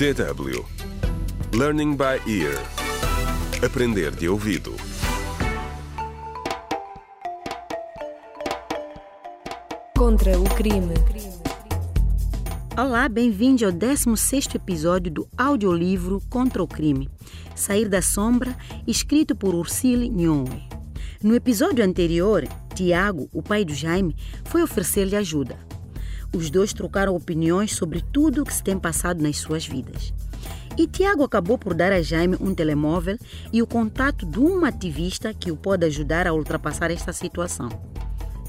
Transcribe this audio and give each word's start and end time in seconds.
DW 0.00 0.64
Learning 1.52 1.94
by 1.94 2.22
Ear 2.26 2.58
Aprender 3.62 4.10
de 4.10 4.30
ouvido 4.30 4.74
Contra 9.94 10.40
o 10.40 10.44
crime. 10.54 10.94
Olá, 12.78 13.10
bem-vindo 13.10 13.66
ao 13.66 13.72
16º 13.72 14.54
episódio 14.54 15.12
do 15.12 15.28
audiolivro 15.36 16.22
Contra 16.30 16.62
o 16.62 16.66
Crime, 16.66 17.10
Sair 17.54 17.86
da 17.86 18.00
Sombra, 18.00 18.56
escrito 18.86 19.36
por 19.36 19.54
Ursile 19.54 20.08
Nhoe. 20.08 20.66
No 21.22 21.34
episódio 21.34 21.84
anterior, 21.84 22.48
Tiago, 22.74 23.28
o 23.34 23.42
pai 23.42 23.66
do 23.66 23.74
Jaime, 23.74 24.16
foi 24.46 24.62
oferecer-lhe 24.62 25.14
ajuda. 25.14 25.58
Os 26.32 26.48
dois 26.48 26.72
trocaram 26.72 27.16
opiniões 27.16 27.74
sobre 27.74 28.00
tudo 28.00 28.42
o 28.42 28.44
que 28.44 28.54
se 28.54 28.62
tem 28.62 28.78
passado 28.78 29.20
nas 29.20 29.38
suas 29.38 29.66
vidas. 29.66 30.12
E 30.78 30.86
Tiago 30.86 31.24
acabou 31.24 31.58
por 31.58 31.74
dar 31.74 31.92
a 31.92 32.00
Jaime 32.00 32.36
um 32.40 32.54
telemóvel 32.54 33.18
e 33.52 33.60
o 33.60 33.66
contato 33.66 34.24
de 34.24 34.38
uma 34.38 34.68
ativista 34.68 35.34
que 35.34 35.50
o 35.50 35.56
pode 35.56 35.84
ajudar 35.84 36.26
a 36.26 36.32
ultrapassar 36.32 36.90
esta 36.90 37.12
situação. 37.12 37.68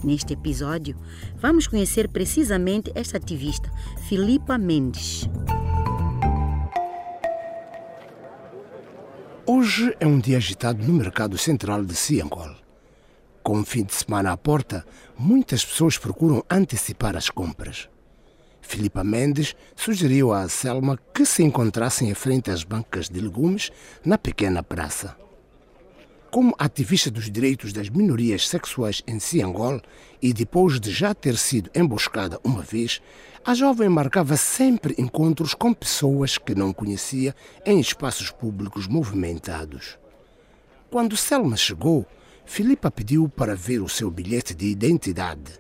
Neste 0.04 0.34
episódio, 0.34 0.96
vamos 1.38 1.68
conhecer 1.68 2.08
precisamente 2.08 2.92
esta 2.96 3.18
ativista, 3.18 3.72
Filipa 4.08 4.58
Mendes. 4.58 5.28
Hoje 9.46 9.96
é 10.00 10.08
um 10.08 10.20
dia 10.20 10.38
agitado 10.38 10.84
no 10.86 10.94
mercado 10.94 11.38
central 11.38 11.84
de 11.84 11.96
Ciangol. 11.96 12.61
Com 13.44 13.62
o 13.62 13.66
fim 13.66 13.84
de 13.84 13.94
semana 13.94 14.32
à 14.32 14.38
porta, 14.38 14.86
muitas 15.18 15.66
pessoas 15.66 15.98
procuram 15.98 16.44
antecipar 16.50 17.18
as 17.18 17.30
compras. 17.30 17.90
Filipa 18.62 19.04
Mendes 19.04 19.56
sugeriu 19.76 20.32
a 20.32 20.48
Selma 20.48 20.98
que 21.14 21.26
se 21.26 21.44
encontrassem 21.44 22.10
em 22.10 22.14
frente 22.14 22.52
às 22.52 22.64
bancas 22.64 23.10
de 23.10 23.20
legumes 23.20 23.72
na 24.06 24.18
pequena 24.18 24.62
praça. 24.62 25.18
Como 26.30 26.56
ativista 26.58 27.12
dos 27.12 27.30
direitos 27.30 27.74
das 27.74 27.90
minorias 27.90 28.48
sexuais 28.48 29.02
em 29.06 29.20
Ciangol 29.20 29.82
e 30.22 30.32
depois 30.32 30.80
de 30.80 30.92
já 30.92 31.14
ter 31.14 31.36
sido 31.36 31.70
emboscada 31.76 32.40
uma 32.44 32.62
vez, 32.62 33.02
a 33.44 33.54
jovem 33.54 33.90
marcava 33.90 34.38
sempre 34.38 34.96
encontros 34.98 35.54
com 35.54 35.74
pessoas 35.74 36.38
que 36.38 36.56
não 36.56 36.72
conhecia 36.72 37.36
em 37.66 37.80
espaços 37.80 38.30
públicos 38.30 38.88
movimentados. 38.88 39.98
Quando 40.90 41.18
Selma 41.18 41.58
chegou, 41.58 42.06
Filipa 42.46 42.92
pediu 42.92 43.30
para 43.30 43.56
ver 43.56 43.82
o 43.82 43.90
seu 43.90 44.12
bilhete 44.12 44.54
de 44.54 44.68
identidade, 44.68 45.60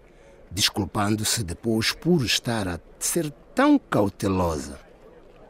desculpando-se 0.49 1.43
depois 1.43 1.93
por 1.93 2.25
estar 2.25 2.67
a 2.67 2.79
ser 2.99 3.31
tão 3.55 3.79
cautelosa. 3.79 4.79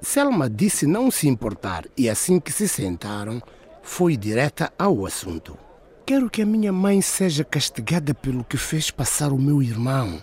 Selma 0.02 0.50
disse 0.50 0.86
não 0.86 1.12
se 1.12 1.28
importar 1.28 1.86
e 1.96 2.09
assim 2.09 2.40
que 2.40 2.52
se 2.52 2.68
sentaram, 2.68 3.42
foi 3.84 4.16
direta 4.16 4.72
ao 4.78 5.06
assunto. 5.06 5.58
Quero 6.06 6.30
que 6.30 6.42
a 6.42 6.46
minha 6.46 6.74
mãe 6.74 7.02
seja 7.02 7.44
castigada 7.44 8.14
pelo 8.14 8.44
que 8.44 8.58
fez 8.58 8.92
passar 8.92 9.32
o 9.32 9.38
meu 9.38 9.62
irmão. 9.62 10.22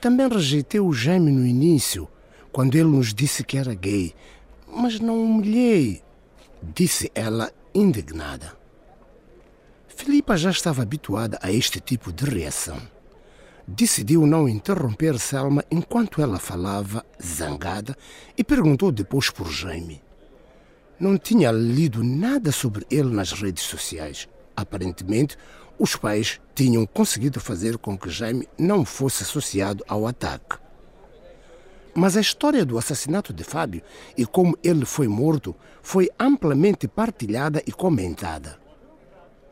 Também 0.00 0.28
rejeitei 0.28 0.80
o 0.80 0.92
Jaime 0.92 1.30
no 1.30 1.46
início, 1.46 2.08
quando 2.52 2.74
ele 2.74 2.88
nos 2.88 3.12
disse 3.12 3.44
que 3.44 3.58
era 3.58 3.74
gay, 3.74 4.14
mas 4.66 5.00
não 5.00 5.22
humilhei, 5.22 6.02
disse 6.62 7.10
ela 7.14 7.52
indignada. 7.74 8.56
Filipa 9.98 10.36
já 10.36 10.50
estava 10.50 10.80
habituada 10.80 11.40
a 11.42 11.50
este 11.50 11.80
tipo 11.80 12.12
de 12.12 12.24
reação. 12.24 12.80
Decidiu 13.66 14.24
não 14.28 14.48
interromper 14.48 15.18
Selma 15.18 15.64
enquanto 15.72 16.22
ela 16.22 16.38
falava, 16.38 17.04
zangada, 17.20 17.96
e 18.36 18.44
perguntou 18.44 18.92
depois 18.92 19.28
por 19.28 19.50
Jaime. 19.50 20.00
Não 21.00 21.18
tinha 21.18 21.50
lido 21.50 22.04
nada 22.04 22.52
sobre 22.52 22.86
ele 22.88 23.12
nas 23.12 23.32
redes 23.32 23.64
sociais. 23.64 24.28
Aparentemente, 24.54 25.36
os 25.76 25.96
pais 25.96 26.40
tinham 26.54 26.86
conseguido 26.86 27.40
fazer 27.40 27.76
com 27.76 27.98
que 27.98 28.08
Jaime 28.08 28.48
não 28.56 28.84
fosse 28.84 29.24
associado 29.24 29.84
ao 29.88 30.06
ataque. 30.06 30.58
Mas 31.92 32.16
a 32.16 32.20
história 32.20 32.64
do 32.64 32.78
assassinato 32.78 33.32
de 33.32 33.42
Fábio 33.42 33.82
e 34.16 34.24
como 34.24 34.56
ele 34.62 34.84
foi 34.84 35.08
morto 35.08 35.56
foi 35.82 36.08
amplamente 36.20 36.86
partilhada 36.86 37.60
e 37.66 37.72
comentada. 37.72 38.67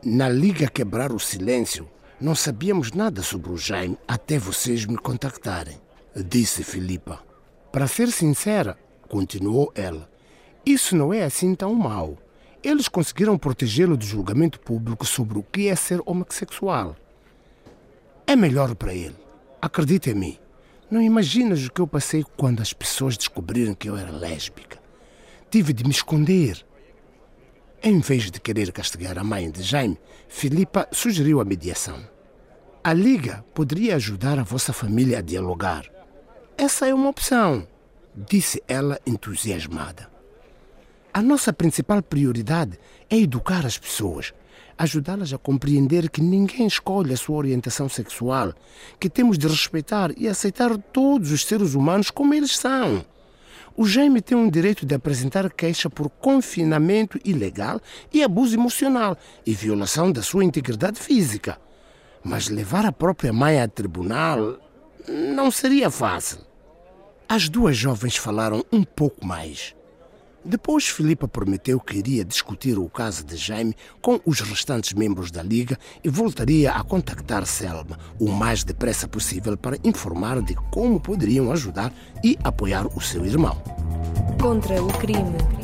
Na 0.05 0.29
Liga 0.29 0.69
Quebrar 0.69 1.11
o 1.11 1.19
Silêncio, 1.19 1.89
não 2.21 2.35
sabíamos 2.35 2.91
nada 2.91 3.23
sobre 3.23 3.51
o 3.51 3.57
Jaime 3.57 3.97
até 4.07 4.37
vocês 4.37 4.85
me 4.85 4.95
contactarem, 4.95 5.81
disse 6.15 6.63
Filipa. 6.63 7.19
Para 7.71 7.87
ser 7.87 8.11
sincera, 8.11 8.77
continuou 9.09 9.71
ela, 9.73 10.07
isso 10.63 10.95
não 10.95 11.11
é 11.11 11.23
assim 11.23 11.55
tão 11.55 11.73
mau. 11.73 12.15
Eles 12.63 12.87
conseguiram 12.87 13.39
protegê-lo 13.39 13.97
do 13.97 14.05
julgamento 14.05 14.59
público 14.59 15.03
sobre 15.03 15.39
o 15.39 15.43
que 15.43 15.67
é 15.67 15.75
ser 15.75 15.99
homossexual. 16.05 16.95
É 18.27 18.35
melhor 18.35 18.75
para 18.75 18.93
ele. 18.93 19.15
Acredita 19.59 20.11
em 20.11 20.15
mim. 20.15 20.39
Não 20.91 21.01
imaginas 21.01 21.65
o 21.65 21.71
que 21.71 21.81
eu 21.81 21.87
passei 21.87 22.23
quando 22.37 22.61
as 22.61 22.71
pessoas 22.71 23.17
descobriram 23.17 23.73
que 23.73 23.89
eu 23.89 23.97
era 23.97 24.11
lésbica. 24.11 24.77
Tive 25.49 25.73
de 25.73 25.83
me 25.83 25.91
esconder. 25.91 26.63
Em 27.81 27.99
vez 27.99 28.31
de 28.31 28.39
querer 28.39 28.71
castigar 28.71 29.19
a 29.19 29.23
mãe 29.23 29.51
de 29.51 29.61
Jaime, 29.61 29.99
Filipa 30.27 30.87
sugeriu 30.91 31.39
a 31.39 31.45
mediação. 31.45 31.99
A 32.83 32.91
Liga 32.91 33.45
poderia 33.53 33.95
ajudar 33.95 34.39
a 34.39 34.43
vossa 34.43 34.73
família 34.73 35.19
a 35.19 35.21
dialogar. 35.21 35.85
Essa 36.57 36.87
é 36.87 36.93
uma 36.93 37.09
opção, 37.09 37.67
disse 38.15 38.63
ela 38.67 38.99
entusiasmada. 39.05 40.09
A 41.13 41.21
nossa 41.21 41.53
principal 41.53 42.01
prioridade 42.01 42.79
é 43.09 43.17
educar 43.17 43.65
as 43.65 43.77
pessoas, 43.77 44.33
ajudá-las 44.75 45.31
a 45.31 45.37
compreender 45.37 46.09
que 46.09 46.21
ninguém 46.21 46.65
escolhe 46.65 47.13
a 47.13 47.17
sua 47.17 47.37
orientação 47.37 47.87
sexual, 47.87 48.53
que 48.99 49.09
temos 49.09 49.37
de 49.37 49.47
respeitar 49.47 50.11
e 50.17 50.27
aceitar 50.27 50.75
todos 50.77 51.31
os 51.31 51.45
seres 51.45 51.75
humanos 51.75 52.09
como 52.09 52.33
eles 52.33 52.57
são. 52.57 53.05
O 53.79 53.85
Jaime 53.85 54.21
tem 54.21 54.35
um 54.35 54.49
direito 54.49 54.87
de 54.87 54.95
apresentar 54.95 55.47
queixa 55.51 55.87
por 55.87 56.09
confinamento 56.09 57.19
ilegal 57.23 57.79
e 58.11 58.23
abuso 58.23 58.55
emocional 58.55 59.15
e 59.45 59.53
violação 59.53 60.11
da 60.11 60.23
sua 60.23 60.43
integridade 60.43 60.99
física. 60.99 61.61
Mas 62.23 62.49
levar 62.49 62.87
a 62.87 62.91
própria 62.91 63.31
mãe 63.31 63.61
a 63.61 63.67
tribunal 63.67 64.57
não 65.07 65.51
seria 65.51 65.91
fácil. 65.91 66.39
As 67.29 67.47
duas 67.49 67.77
jovens 67.77 68.17
falaram 68.17 68.65
um 68.71 68.83
pouco 68.83 69.23
mais. 69.23 69.76
Depois, 70.47 70.87
Filipa 70.87 71.27
prometeu 71.27 71.77
que 71.77 71.97
iria 71.97 72.23
discutir 72.23 72.79
o 72.79 72.87
caso 72.87 73.25
de 73.25 73.35
Jaime 73.35 73.75
com 74.01 74.17
os 74.25 74.39
restantes 74.39 74.93
membros 74.93 75.29
da 75.29 75.43
Liga 75.43 75.77
e 76.01 76.07
voltaria 76.07 76.71
a 76.71 76.81
contactar 76.85 77.45
Selma 77.45 77.99
o 78.17 78.31
mais 78.31 78.63
depressa 78.63 79.09
possível 79.09 79.57
para 79.57 79.77
informar 79.83 80.41
de 80.41 80.55
como 80.71 81.01
poderiam 81.01 81.51
ajudar 81.51 81.91
e 82.23 82.37
apoiar 82.45 82.87
o 82.95 83.01
seu 83.01 83.25
irmão. 83.25 83.61
Contra 84.41 84.81
o 84.81 84.87
crime. 84.87 85.56